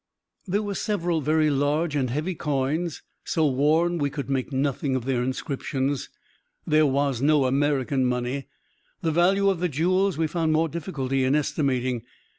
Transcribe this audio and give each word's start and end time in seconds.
There 0.47 0.63
were 0.63 0.73
several 0.73 1.21
very 1.21 1.51
large 1.51 1.95
and 1.95 2.09
heavy 2.09 2.33
coins, 2.33 3.03
so 3.23 3.45
worn 3.47 3.97
that 3.97 4.01
we 4.01 4.09
could 4.09 4.31
make 4.31 4.51
nothing 4.51 4.95
of 4.95 5.05
their 5.05 5.21
inscriptions. 5.21 6.09
There 6.65 6.87
was 6.87 7.21
no 7.21 7.45
American 7.45 8.07
money. 8.07 8.47
The 9.03 9.11
value 9.11 9.47
of 9.47 9.59
the 9.59 9.69
jewels 9.69 10.17
we 10.17 10.25
found 10.25 10.53
more 10.53 10.69
difficulty 10.69 11.23
in 11.23 11.35
estimating. 11.35 12.01